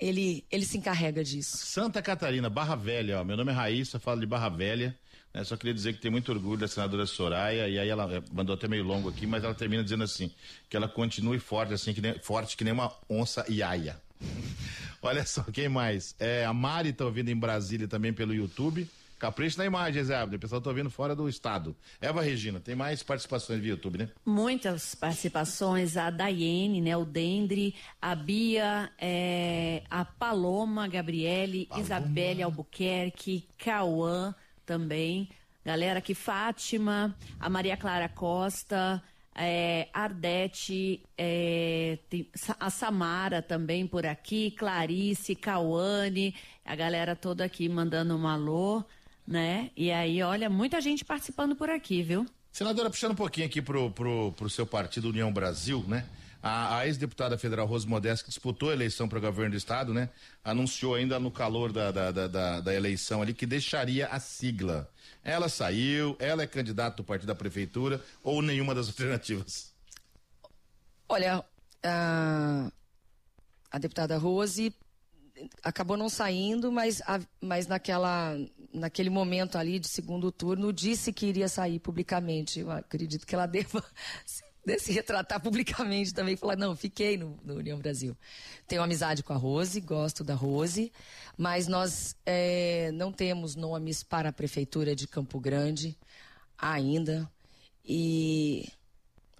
[0.00, 1.58] Ele, ele se encarrega disso.
[1.58, 3.20] Santa Catarina, Barra Velha.
[3.20, 3.24] Ó.
[3.24, 4.98] Meu nome é Raíssa, falo de Barra Velha.
[5.32, 5.44] Né?
[5.44, 7.68] Só queria dizer que tem muito orgulho da senadora Soraya.
[7.68, 10.30] E aí ela eh, mandou até meio longo aqui, mas ela termina dizendo assim:
[10.68, 14.00] que ela continue forte, assim, que nem, forte que nem uma onça iaia.
[15.00, 16.14] Olha só, quem mais?
[16.18, 18.88] É, a Mari tá ouvindo em Brasília também pelo YouTube.
[19.18, 21.74] Capricho na imagem, Zé O pessoal tá ouvindo fora do estado.
[22.00, 24.08] Eva Regina, tem mais participações via YouTube, né?
[24.24, 25.96] Muitas participações.
[25.96, 26.96] A Daiane, né?
[26.96, 31.84] O Dendri, a Bia, é, a Paloma, Gabriele, Paloma.
[31.84, 34.34] Isabelle Albuquerque, Cauã
[34.68, 35.30] também.
[35.64, 39.02] Galera aqui, Fátima, a Maria Clara Costa,
[39.34, 41.98] é, Ardete, é,
[42.60, 48.84] a Samara também por aqui, Clarice, Cauane, a galera toda aqui mandando um alô,
[49.26, 49.70] né?
[49.74, 52.26] E aí, olha, muita gente participando por aqui, viu?
[52.52, 56.04] Senadora, puxando um pouquinho aqui pro, pro, pro seu partido União Brasil, né?
[56.48, 60.08] A, a ex-deputada federal Rose Modesto, que disputou a eleição para governo do estado, né?
[60.42, 64.90] Anunciou ainda no calor da, da, da, da, da eleição ali que deixaria a sigla.
[65.22, 69.74] Ela saiu, ela é candidata do partido da prefeitura ou nenhuma das alternativas?
[71.06, 71.44] Olha,
[71.84, 72.72] a,
[73.70, 74.74] a deputada Rose
[75.62, 78.34] acabou não saindo, mas, a, mas naquela,
[78.72, 82.60] naquele momento ali de segundo turno disse que iria sair publicamente.
[82.60, 83.84] Eu acredito que ela deva
[84.78, 88.16] se retratar publicamente também, falar, não, fiquei no, no, União Brasil.
[88.66, 90.92] Tenho amizade com a Rose, gosto da Rose,
[91.36, 95.96] mas nós é, não temos nomes para a Prefeitura de Campo Grande
[96.56, 97.30] ainda.
[97.84, 98.68] E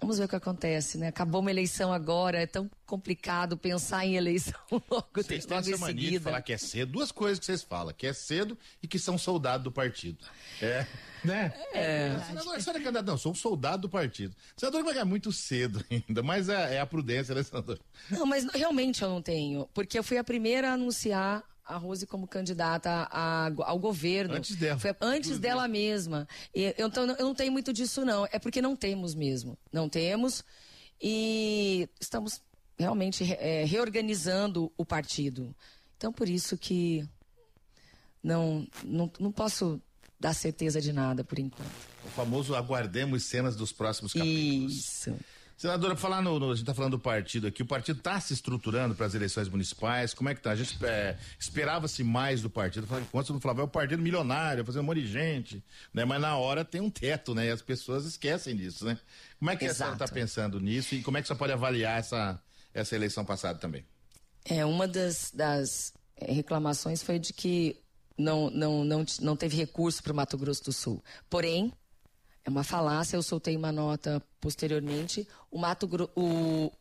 [0.01, 1.09] Vamos ver o que acontece, né?
[1.09, 5.87] Acabou uma eleição agora, é tão complicado pensar em eleição logo, vocês têm essa mania
[5.87, 6.19] seguida.
[6.19, 8.99] de falar que é cedo, duas coisas que vocês falam, que é cedo e que
[8.99, 10.25] são soldado do partido.
[10.63, 10.87] É,
[11.25, 11.53] né?
[11.73, 12.17] É.
[12.27, 14.35] Senador, senhora é candidato, não, sou um soldado do partido.
[14.57, 17.79] Senador vai ganhar muito cedo ainda, mas é, é a prudência, né, senador?
[18.09, 22.07] Não, mas realmente eu não tenho, porque eu fui a primeira a anunciar a Rose
[22.07, 24.35] como candidata a, a, ao governo.
[24.35, 24.79] Antes dela.
[24.81, 26.27] Foi antes dela mesma.
[26.55, 28.27] E, eu, então, eu não tenho muito disso, não.
[28.33, 29.57] É porque não temos mesmo.
[29.71, 30.43] Não temos.
[31.01, 32.41] E estamos
[32.79, 35.55] realmente é, reorganizando o partido.
[35.97, 37.07] Então, por isso que
[38.23, 39.81] não, não, não posso
[40.19, 41.71] dar certeza de nada por enquanto.
[42.05, 44.75] O famoso aguardemos cenas dos próximos capítulos.
[44.75, 45.17] Isso.
[45.59, 48.33] Senadora, falar no, no, a gente está falando do partido aqui, o partido está se
[48.33, 50.53] estruturando para as eleições municipais, como é que tá?
[50.53, 54.65] A gente é, esperava-se mais do partido, enquanto você não falava, é o partido milionário,
[54.65, 56.05] fazer um monte de gente, né?
[56.05, 57.47] Mas na hora tem um teto, né?
[57.47, 58.97] E as pessoas esquecem disso, né?
[59.41, 59.75] Como é que Exato.
[59.75, 62.41] a senhora está pensando nisso e como é que você pode avaliar essa,
[62.73, 63.85] essa eleição passada também?
[64.45, 67.77] É, uma das, das é, reclamações foi de que
[68.17, 71.03] não, não, não, não teve recurso para o Mato Grosso do Sul.
[71.29, 71.73] Porém,
[72.45, 75.27] é uma falácia, eu soltei uma nota posteriormente.
[75.51, 76.11] O Mato Gro...
[76.17, 76.73] o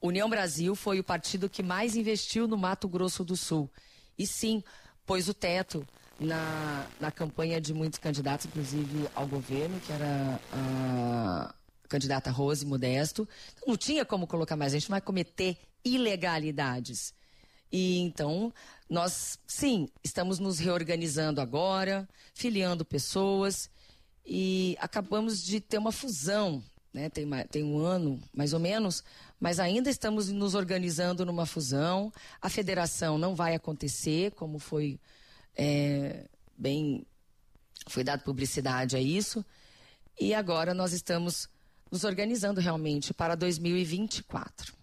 [0.00, 3.70] União Brasil foi o partido que mais investiu no Mato Grosso do Sul.
[4.18, 4.62] E sim,
[5.06, 5.86] pôs o teto
[6.18, 11.54] na, na campanha de muitos candidatos, inclusive ao governo, que era a
[11.88, 13.28] candidata Rose Modesto.
[13.54, 17.14] Então, não tinha como colocar mais, a gente não vai cometer ilegalidades.
[17.70, 18.52] E então,
[18.88, 23.70] nós, sim, estamos nos reorganizando agora, filiando pessoas
[24.24, 27.08] e acabamos de ter uma fusão, né?
[27.08, 29.02] Tem, tem um ano, mais ou menos,
[29.40, 32.12] mas ainda estamos nos organizando numa fusão.
[32.40, 35.00] A federação não vai acontecer, como foi
[35.56, 37.06] é, bem.
[37.88, 39.44] Foi dado publicidade a isso.
[40.20, 41.48] E agora nós estamos
[41.90, 44.81] nos organizando realmente para 2024.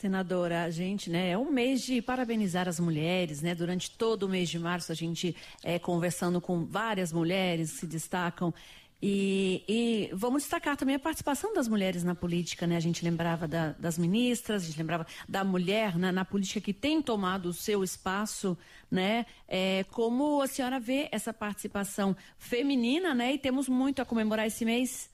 [0.00, 3.54] Senadora, a gente, né, é um mês de parabenizar as mulheres, né?
[3.54, 7.86] Durante todo o mês de março a gente é conversando com várias mulheres que se
[7.86, 8.54] destacam
[9.02, 12.76] e, e, vamos destacar também a participação das mulheres na política, né?
[12.76, 16.72] A gente lembrava da, das ministras, a gente lembrava da mulher né, na política que
[16.72, 18.56] tem tomado o seu espaço,
[18.90, 19.26] né?
[19.46, 23.34] É, como a senhora vê essa participação feminina, né?
[23.34, 25.10] E temos muito a comemorar esse mês.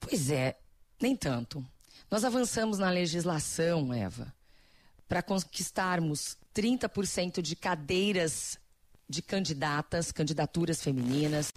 [0.00, 0.56] Pois é,
[1.00, 1.64] nem tanto.
[2.14, 4.32] Nós avançamos na legislação, Eva,
[5.08, 8.56] para conquistarmos 30% de cadeiras
[9.08, 11.52] de candidatas, candidaturas femininas,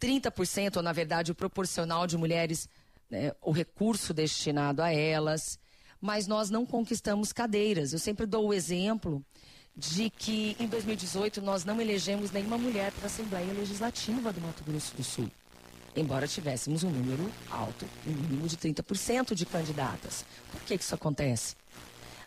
[0.00, 2.68] 30%, ou na verdade o proporcional de mulheres,
[3.08, 5.56] né, o recurso destinado a elas,
[6.00, 7.92] mas nós não conquistamos cadeiras.
[7.92, 9.24] Eu sempre dou o exemplo
[9.76, 14.64] de que em 2018 nós não elegemos nenhuma mulher para a Assembleia Legislativa do Mato
[14.64, 15.30] Grosso do Sul
[15.96, 20.24] embora tivéssemos um número alto, um mínimo de 30% de candidatas.
[20.50, 21.56] Por que, isso acontece?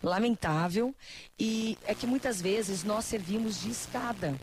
[0.04, 0.94] Lamentável,
[1.40, 4.40] e é que muitas vezes nós servimos de escada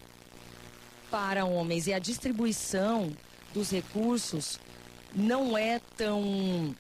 [1.11, 3.13] para homens e a distribuição
[3.55, 4.59] dos recursos
[5.15, 6.75] não é tão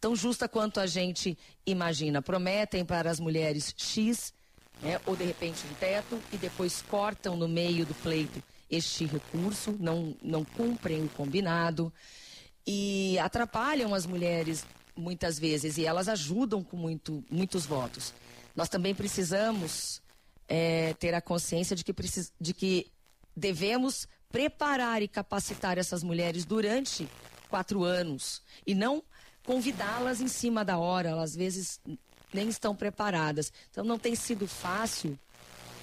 [0.00, 2.20] tão justa quanto a gente imagina.
[2.20, 4.34] Prometem para as mulheres X,
[4.82, 9.76] né, ou de repente um teto, e depois cortam no meio do pleito este recurso,
[9.78, 11.92] não, não cumprem o combinado
[12.66, 14.64] e atrapalham as mulheres
[14.96, 18.14] muitas vezes e elas ajudam com muito, muitos votos.
[18.56, 20.00] Nós também precisamos
[20.48, 22.90] é, ter a consciência de que, precis, de que
[23.36, 27.06] devemos preparar e capacitar essas mulheres durante
[27.50, 29.02] quatro anos e não
[29.44, 31.10] convidá-las em cima da hora.
[31.10, 31.80] Elas às vezes
[32.32, 33.52] nem estão preparadas.
[33.70, 35.18] Então não tem sido fácil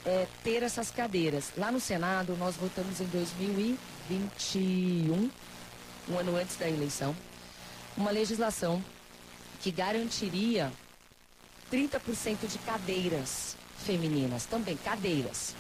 [0.05, 1.51] é, ter essas cadeiras.
[1.57, 5.31] Lá no Senado, nós votamos em 2021,
[6.09, 7.15] um ano antes da eleição,
[7.95, 8.83] uma legislação
[9.62, 10.71] que garantiria
[11.71, 15.55] 30% de cadeiras femininas, também cadeiras.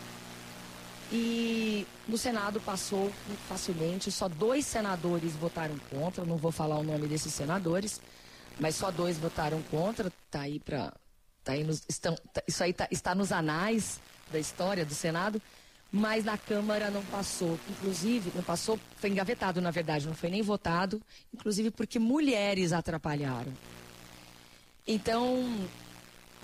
[1.11, 3.11] E no Senado passou
[3.47, 7.99] facilmente, só dois senadores votaram contra, não vou falar o nome desses senadores,
[8.59, 10.93] mas só dois votaram contra, tá aí para
[11.43, 13.99] tá aí nos, estão, tá, isso aí tá, está nos anais
[14.31, 15.41] da história do Senado,
[15.91, 17.59] mas na Câmara não passou.
[17.69, 21.01] Inclusive, não passou, foi engavetado, na verdade, não foi nem votado,
[21.33, 23.51] inclusive porque mulheres atrapalharam.
[24.87, 25.67] Então,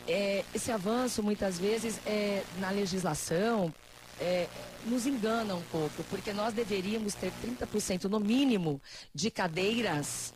[0.07, 3.73] é, esse avanço, muitas vezes, é, na legislação,
[4.19, 4.47] é,
[4.85, 8.81] nos engana um pouco, porque nós deveríamos ter 30% no mínimo
[9.13, 10.33] de cadeiras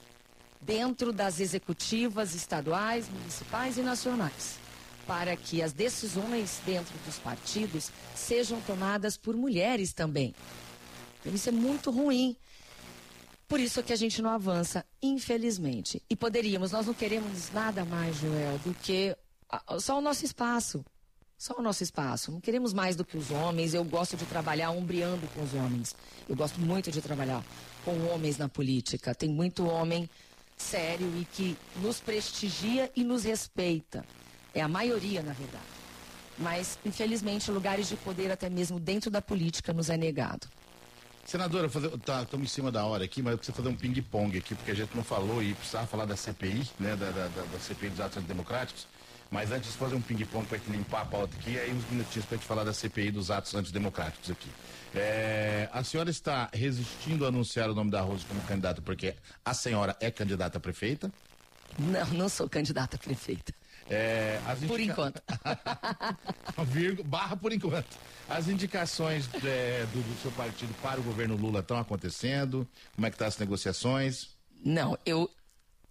[0.61, 4.58] dentro das executivas estaduais, municipais e nacionais
[5.09, 10.35] para que as decisões dentro dos partidos sejam tomadas por mulheres também.
[11.19, 12.37] Então, isso é muito ruim.
[13.47, 15.99] Por isso que a gente não avança, infelizmente.
[16.07, 19.17] E poderíamos, nós não queremos nada mais, Joel, do que
[19.79, 20.85] só o nosso espaço.
[21.39, 22.31] Só o nosso espaço.
[22.31, 23.73] Não queremos mais do que os homens.
[23.73, 25.95] Eu gosto de trabalhar ombreando com os homens.
[26.27, 27.43] Eu gosto muito de trabalhar
[27.83, 29.15] com homens na política.
[29.15, 30.07] Tem muito homem
[30.55, 34.05] sério e que nos prestigia e nos respeita.
[34.53, 35.63] É a maioria, na verdade.
[36.37, 40.47] Mas, infelizmente, lugares de poder, até mesmo dentro da política, nos é negado.
[41.25, 44.55] Senadora, estamos tá, em cima da hora aqui, mas eu preciso fazer um ping-pong aqui,
[44.55, 47.89] porque a gente não falou e precisava falar da CPI, né, da, da, da, CPI
[47.89, 48.87] dos atos antidemocráticos.
[49.29, 52.25] Mas antes de fazer um ping-pong para gente limpar a pauta aqui, aí uns minutinhos
[52.25, 54.49] para a gente falar da CPI dos atos antidemocráticos aqui.
[54.95, 59.13] É, a senhora está resistindo a anunciar o nome da Rose como candidata porque
[59.45, 61.11] a senhora é candidata a prefeita?
[61.77, 63.53] Não, não sou candidata a prefeita.
[63.89, 64.67] É, indica...
[64.67, 65.21] Por enquanto.
[67.05, 67.97] barra por enquanto.
[68.29, 72.67] As indicações é, do, do, seu partido para o governo Lula estão acontecendo?
[72.95, 74.29] Como é que estão tá as negociações?
[74.63, 75.27] Não, eu,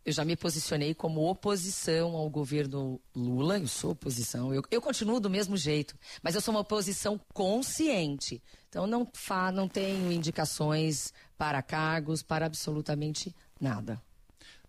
[0.04, 5.18] eu já me posicionei como oposição ao governo Lula, eu sou oposição, eu, eu continuo
[5.18, 8.40] do mesmo jeito, mas eu sou uma oposição consciente.
[8.68, 14.00] Então não, fa, não tenho indicações para cargos, para absolutamente nada.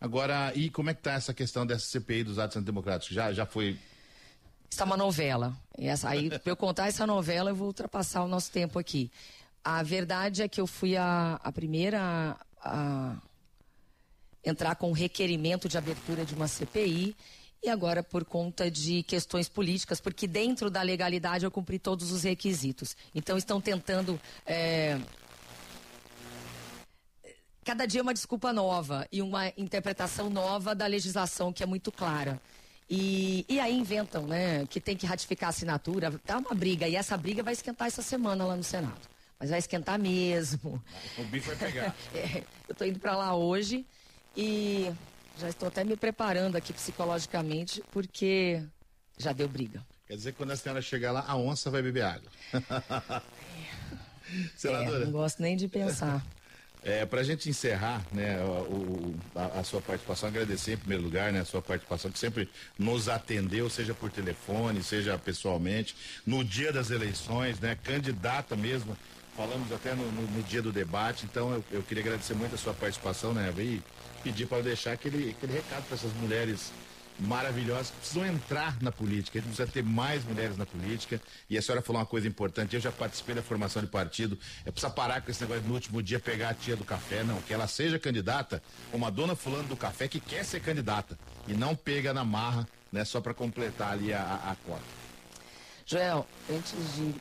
[0.01, 3.13] Agora, e como é que está essa questão dessa CPI dos atos antidemocráticos?
[3.13, 3.77] Já, já foi
[4.69, 5.57] está uma novela.
[5.77, 9.11] Essa, aí, para eu contar essa novela, eu vou ultrapassar o nosso tempo aqui.
[9.63, 13.15] A verdade é que eu fui a, a primeira a, a
[14.43, 17.15] entrar com o requerimento de abertura de uma CPI
[17.61, 22.23] e agora por conta de questões políticas, porque dentro da legalidade eu cumpri todos os
[22.23, 22.95] requisitos.
[23.13, 24.19] Então estão tentando.
[24.45, 24.97] É...
[27.69, 32.41] Cada dia uma desculpa nova e uma interpretação nova da legislação que é muito clara.
[32.89, 36.95] E, e aí inventam, né, que tem que ratificar a assinatura, dá uma briga, e
[36.95, 39.07] essa briga vai esquentar essa semana lá no Senado.
[39.39, 40.83] Mas vai esquentar mesmo.
[41.15, 41.95] O bicho vai pegar.
[42.15, 43.85] é, eu estou indo para lá hoje
[44.35, 44.91] e
[45.37, 48.63] já estou até me preparando aqui psicologicamente, porque
[49.15, 49.85] já deu briga.
[50.07, 52.31] Quer dizer que quando a senhora chegar lá, a onça vai beber água.
[54.57, 55.03] Senadora?
[55.03, 56.25] É, não gosto nem de pensar.
[56.81, 61.31] É, para a gente encerrar né, o, a, a, sua participação, agradecer em primeiro lugar
[61.31, 65.93] né, a sua participação, que sempre nos atendeu, seja por telefone, seja pessoalmente,
[66.25, 68.95] no dia das eleições, né, candidata mesmo,
[69.35, 72.57] falamos até no, no, no dia do debate, então eu, eu, queria agradecer muito a
[72.57, 73.81] sua participação, né, e
[74.23, 76.71] pedir para deixar aquele, aquele recado para essas mulheres
[77.19, 79.39] maravilhosas que precisam entrar na política.
[79.39, 81.21] A gente precisa ter mais mulheres na política.
[81.49, 82.75] E a senhora falou uma coisa importante.
[82.75, 84.37] Eu já participei da formação de partido.
[84.65, 87.23] É precisa parar com esse negócio no último dia pegar a tia do café.
[87.23, 91.17] Não, que ela seja candidata como a dona fulano do café que quer ser candidata.
[91.47, 94.81] E não pega na marra, né, só para completar ali a, a, a cota.
[95.85, 97.15] Joel, antes de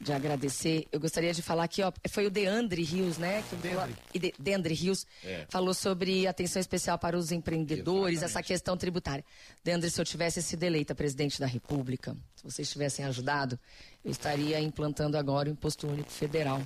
[0.00, 0.86] de agradecer.
[0.90, 3.44] Eu gostaria de falar aqui, ó, foi o Deandre Rios, né?
[3.48, 3.94] Que Deandre.
[3.94, 5.46] Falou, Deandre Rios é.
[5.48, 8.38] falou sobre atenção especial para os empreendedores, Exatamente.
[8.38, 9.24] essa questão tributária.
[9.62, 13.58] Deandre, se eu tivesse sido eleita presidente da República, se vocês tivessem ajudado,
[14.04, 16.62] eu estaria implantando agora o Imposto Único Federal,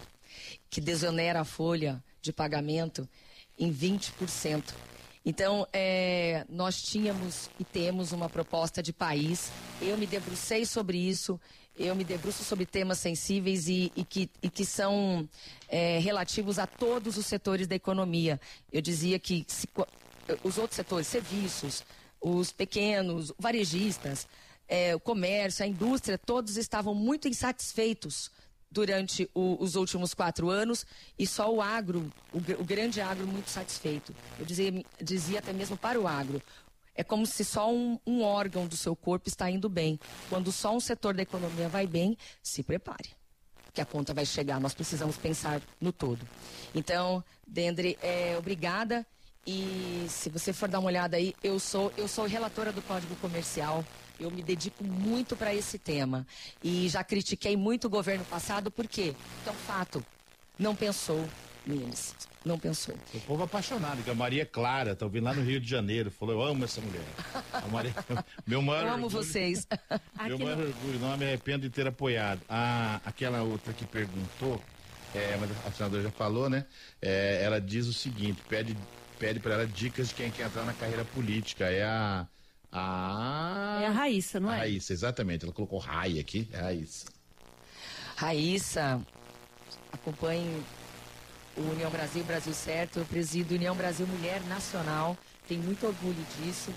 [0.71, 3.09] que desonera a folha de pagamento
[3.59, 4.75] em 20%.
[5.27, 9.51] Então, é, nós tínhamos e temos uma proposta de país.
[9.81, 11.41] Eu me debrucei sobre isso
[11.77, 15.29] eu me debruço sobre temas sensíveis e, e, que, e que, são
[15.69, 18.41] é, relativos a todos os setores da economia.
[18.73, 19.69] Eu dizia que se,
[20.43, 21.83] os outros setores, serviços,
[22.21, 24.27] os pequenos, varejistas,
[24.69, 28.31] é, o comércio, a indústria, todos estavam muito insatisfeitos
[28.71, 30.85] durante o, os últimos quatro anos
[31.19, 34.15] e só o agro, o, o grande agro, muito satisfeito.
[34.39, 36.43] Eu dizia, dizia até mesmo para o agro,
[36.95, 39.99] é como se só um, um, órgão do seu corpo está indo bem.
[40.29, 43.11] Quando só um setor da economia vai bem, se prepare.
[43.73, 44.61] Que a conta vai chegar.
[44.61, 46.27] Nós precisamos pensar no todo.
[46.75, 49.05] Então, Dendre, é, obrigada.
[49.47, 53.17] E se você for dar uma olhada aí, eu sou, eu sou relatora do Código
[53.17, 53.85] Comercial.
[54.19, 56.25] Eu me dedico muito para esse tema.
[56.63, 58.71] E já critiquei muito o governo passado?
[58.71, 60.05] Porque é um fato.
[60.57, 61.29] Não pensou
[61.67, 62.95] neles não pensou.
[63.15, 66.35] O povo apaixonado, que a Maria Clara, tá ouvindo lá no Rio de Janeiro, falou,
[66.35, 67.05] eu amo essa mulher.
[67.53, 67.95] A Maria,
[68.47, 69.67] meu maior eu amo orgulho, vocês.
[70.27, 70.67] Meu maior no...
[70.67, 72.41] orgulho, não me arrependo de ter apoiado.
[72.49, 74.63] Ah, aquela outra que perguntou,
[75.15, 76.67] é, mas a senadora já falou, né?
[77.01, 78.77] É, ela diz o seguinte, pede,
[79.19, 81.65] pede para ela dicas de quem quer entrar na carreira política.
[81.65, 82.27] É a...
[82.71, 83.81] A...
[83.83, 84.57] É a Raíssa, não é?
[84.57, 85.45] A Raíssa, exatamente.
[85.45, 87.07] Ela colocou Raia aqui, é a Raíssa.
[88.17, 89.01] Raíssa,
[89.93, 90.63] acompanhe
[91.57, 92.99] o União Brasil, Brasil Certo.
[92.99, 95.17] Eu presido União Brasil Mulher Nacional.
[95.49, 96.71] Tenho muito orgulho disso.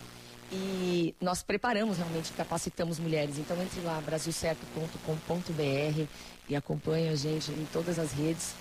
[0.52, 3.38] E nós preparamos realmente, capacitamos mulheres.
[3.38, 6.08] Então entre lá, brasilcerto.com.br
[6.48, 8.56] e acompanhe a gente em todas as redes.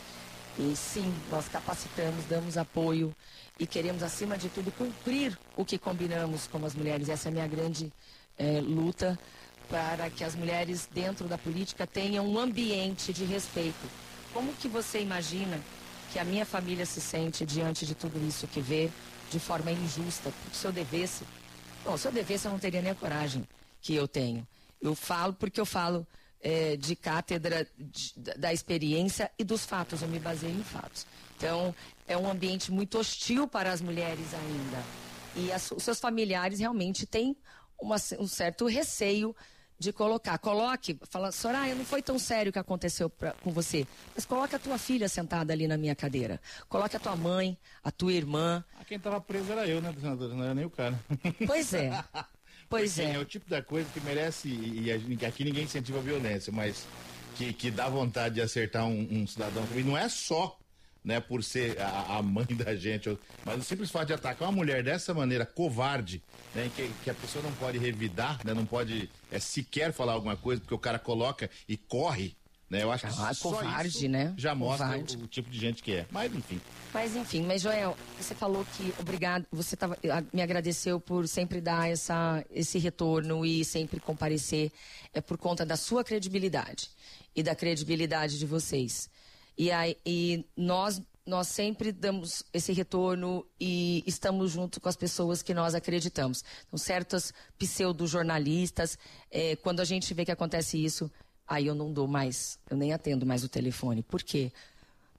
[0.59, 3.15] E sim, nós capacitamos, damos apoio
[3.59, 7.09] e queremos, acima de tudo, cumprir o que combinamos como as mulheres.
[7.09, 7.93] Essa é a minha grande
[8.39, 9.19] é, luta
[9.69, 13.87] para que as mulheres dentro da política tenham um ambiente de respeito.
[14.33, 15.61] Como que você imagina
[16.17, 18.89] que a minha família se sente diante de tudo isso que vê
[19.31, 20.33] de forma injusta.
[20.51, 21.25] Se eu devesse,
[21.85, 23.47] bom, se eu devesse eu não teria nem a coragem
[23.83, 24.49] que eu tenho.
[24.81, 26.07] Eu falo porque eu falo
[26.41, 31.07] é, de cátedra de, da experiência e dos fatos, eu me baseio em fatos.
[31.37, 31.75] Então,
[32.09, 34.83] é um ambiente muito hostil para as mulheres ainda.
[35.35, 37.37] E as, os seus familiares realmente têm
[37.79, 39.37] uma, um certo receio
[39.79, 40.39] de colocar.
[40.39, 44.55] Coloque, fala, Soraya, não foi tão sério o que aconteceu pra, com você, mas coloque
[44.55, 46.41] a tua filha sentada ali na minha cadeira.
[46.69, 48.65] Coloque a tua mãe, a tua irmã.
[48.79, 50.35] Ah, quem estava preso era eu, né, senadora?
[50.35, 50.99] Não era nem o cara.
[51.47, 51.91] Pois é.
[52.69, 53.15] Pois Porque é.
[53.15, 56.85] É o tipo da coisa que merece, e, e aqui ninguém incentiva a violência, mas
[57.37, 59.65] que, que dá vontade de acertar um, um cidadão.
[59.75, 60.59] E não é só
[61.07, 64.57] né, por ser a, a, mãe da gente, mas o simples fato de atacar uma
[64.57, 66.21] mulher dessa maneira, covarde,
[66.53, 70.37] né, que, que a pessoa não pode revidar, né, não pode é, sequer falar alguma
[70.37, 72.37] coisa, porque o cara coloca e corre,
[72.69, 74.35] né, eu acho que ah, só covarde, isso né?
[74.37, 76.07] já mostra o, o, tipo de gente que é.
[76.11, 76.61] Mas enfim.
[76.93, 79.97] Mas enfim, mas Joel, você falou que obrigado, você tava,
[80.33, 84.73] me agradeceu por sempre dar essa, esse retorno e sempre comparecer,
[85.15, 86.91] é por conta da sua credibilidade
[87.37, 89.09] e da credibilidade de vocês.
[89.57, 95.43] E, aí, e nós nós sempre damos esse retorno e estamos junto com as pessoas
[95.43, 96.45] que nós acreditamos.
[96.69, 98.97] Então, certos pseudo-jornalistas,
[99.29, 101.11] é, quando a gente vê que acontece isso,
[101.47, 104.05] aí eu não dou mais, eu nem atendo mais o telefone.
[104.05, 104.53] Por quê?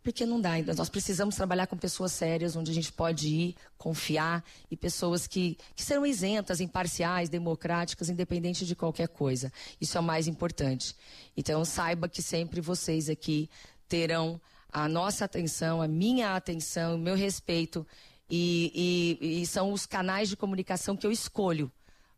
[0.02, 0.52] Porque não dá.
[0.78, 5.58] Nós precisamos trabalhar com pessoas sérias, onde a gente pode ir, confiar, e pessoas que,
[5.76, 9.52] que serão isentas, imparciais, democráticas, independente de qualquer coisa.
[9.82, 10.96] Isso é o mais importante.
[11.36, 13.50] Então, saiba que sempre vocês aqui
[13.88, 14.40] terão
[14.72, 17.86] a nossa atenção, a minha atenção, o meu respeito.
[18.30, 21.72] E, e, e são os canais de comunicação que eu escolho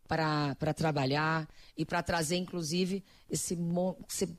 [0.08, 1.48] para trabalhar
[1.78, 3.56] e para trazer, inclusive, esse,
[4.10, 4.38] esse,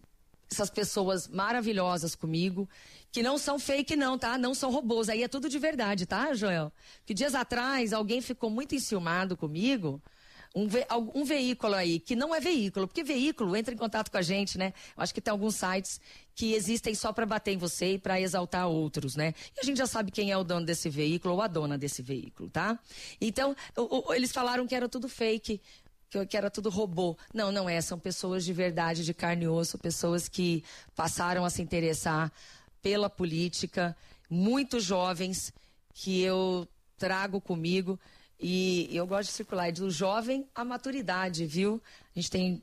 [0.50, 2.68] essas pessoas maravilhosas comigo,
[3.12, 4.36] que não são fake, não, tá?
[4.36, 5.08] Não são robôs.
[5.08, 6.72] Aí é tudo de verdade, tá, Joel?
[7.06, 10.02] Que dias atrás alguém ficou muito enciumado comigo
[10.54, 10.84] um, ve
[11.14, 14.58] um veículo aí, que não é veículo, porque veículo entra em contato com a gente,
[14.58, 14.72] né?
[14.96, 16.00] Eu acho que tem alguns sites
[16.34, 19.32] que existem só para bater em você e para exaltar outros, né?
[19.56, 22.02] E a gente já sabe quem é o dono desse veículo ou a dona desse
[22.02, 22.78] veículo, tá?
[23.20, 25.60] Então, o, o, eles falaram que era tudo fake,
[26.28, 27.16] que, era tudo robô.
[27.32, 27.80] Não, não é.
[27.80, 30.64] São pessoas de verdade, de carne e osso, pessoas que
[30.96, 32.32] passaram a se interessar
[32.82, 33.96] pela política,
[34.28, 35.52] muito jovens,
[35.92, 36.66] que eu
[36.98, 37.98] trago comigo
[38.40, 41.80] e eu gosto de circular do jovem à maturidade, viu?
[42.14, 42.62] A gente tem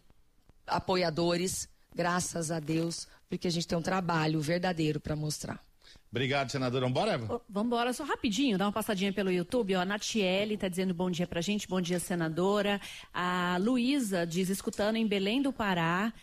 [0.65, 5.63] apoiadores, graças a Deus, porque a gente tem um trabalho verdadeiro para mostrar.
[6.09, 6.85] Obrigado, senadora.
[6.85, 7.41] Vambora, Eva?
[7.49, 9.75] Vamos embora, só rapidinho, dá uma passadinha pelo YouTube.
[9.75, 12.79] Ó, a Natiele está dizendo bom dia pra gente, bom dia, senadora.
[13.13, 16.13] A Luísa diz, escutando em Belém do Pará.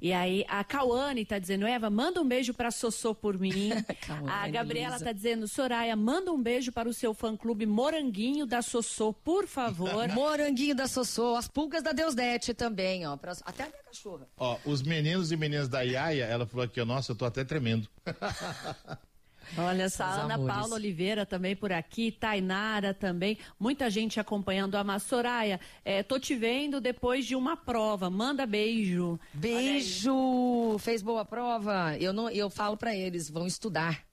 [0.00, 3.70] E aí, a Cauane está dizendo, Eva, manda um beijo para Sossô por mim.
[4.28, 9.12] a Gabriela está dizendo, Soraya, manda um beijo para o seu fã-clube Moranguinho da Sossô,
[9.12, 10.08] por favor.
[10.12, 13.16] Moranguinho da Sossô, as pulgas da Deusdete também, ó.
[13.16, 13.32] Pra...
[13.44, 14.26] Até a minha cachorra.
[14.36, 17.44] Ó, os meninos e meninas da Iaia, ela falou aqui, ó, nossa, eu tô até
[17.44, 17.88] tremendo.
[19.56, 20.54] Olha só, Ana amores.
[20.54, 26.34] Paula Oliveira também por aqui, Tainara também, muita gente acompanhando a Soraya, é, tô te
[26.34, 29.18] vendo depois de uma prova, manda beijo.
[29.32, 30.76] Beijo!
[30.78, 31.96] Fez boa prova?
[31.98, 34.04] Eu, não, eu falo para eles, vão estudar.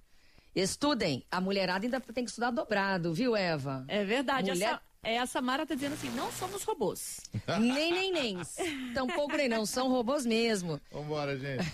[0.56, 1.24] Estudem.
[1.32, 3.86] A mulherada ainda tem que estudar dobrado, viu, Eva?
[3.88, 4.52] É verdade.
[4.52, 4.74] Mulher...
[4.74, 4.82] Essa...
[5.04, 7.22] É, a Samara tá dizendo assim, não somos robôs.
[7.60, 8.38] nem, nem, nem.
[8.94, 10.80] Tampouco nem não, são robôs mesmo.
[10.92, 11.66] Vambora, gente.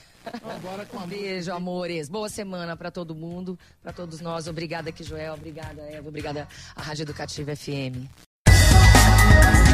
[0.44, 2.10] Vambora com a Beijo, amores.
[2.10, 4.48] Boa semana para todo mundo, para todos nós.
[4.48, 5.34] Obrigada aqui, Joel.
[5.34, 6.08] Obrigada, Eva.
[6.08, 8.08] Obrigada à Rádio Educativa FM.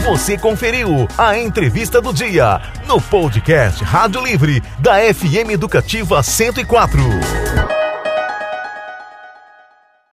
[0.05, 7.82] Você conferiu a entrevista do dia no podcast Rádio Livre da FM Educativa 104.